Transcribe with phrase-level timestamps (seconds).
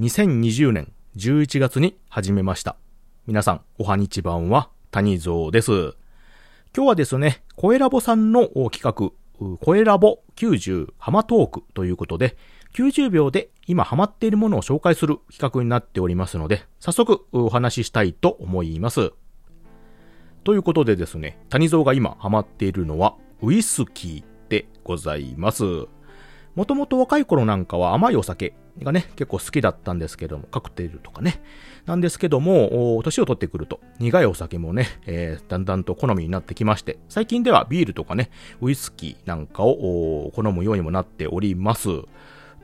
[0.00, 2.76] 2020年11月に始めました。
[3.26, 5.72] 皆さん、おはにちばんは谷蔵です。
[6.74, 9.12] 今日はですね、声ラボさんの企画、
[9.58, 12.38] 声ラボ90ハマトークということで、
[12.72, 19.12] 90秒で今ハマっているものを紹介する企画になっておりますので、早速お話ししたいと思います。
[20.44, 25.64] ということでですね、谷蔵が今ハマっているのはウイスキーでございます。
[26.54, 28.54] もともと若い頃なんかは甘いお酒
[28.84, 31.42] がね、結構好きだったんですけども、カクテルとかね。
[31.86, 41.88] なんですけども、年を取ってくると、苦いお酒もね、えー、だんだんと好みになってきまして、最近ではビールとかね、ウイスキーなんかを好むようにもなっております。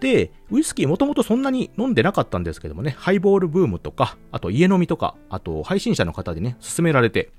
[0.00, 7.30] で、ウイスキーもともとそんなに飲んでなかったんですけどもね、ハイボールブームとか、あと家飲みとか、あと配信者の方でね、勧められて、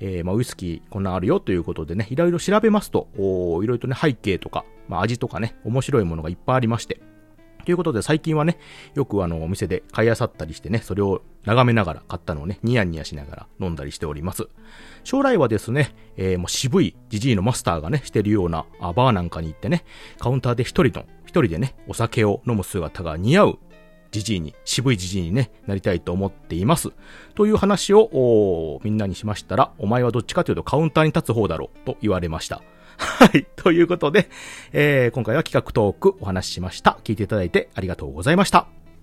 [0.00, 7.00] えー、まあ、ウイスキーこんなあるよということでね、いろいろ調べますと、いろいろとね、背景とか、まあ、味とかね、面白いものがいっぱいありまして、
[7.64, 8.58] ということで最近はね、
[8.94, 14.48] よくあのお店で買いあさったりしてね、それを眺めながら買ったのをね、ニヤニヤしながら飲んだりしております。
[15.02, 19.84] 将来はですね、えー、もう渋いジジイのマスターがね、してるようなバーなんかに行ってね、
[20.18, 23.58] カウンターで一人の、一人でね、お酒を飲む姿が似合う
[24.14, 26.90] じじいに、渋いじじいにね、なりたいと思っています。
[27.34, 32.62] という話を、みんなにしましたら、お前はどっちかというとカウンターに立つ方だろう、と言われました。
[32.96, 33.46] はい。
[33.56, 34.28] ということで、
[34.72, 36.98] えー、今回は企画トークお話ししました。
[37.04, 38.83] 聞いていただいてありがとうございました。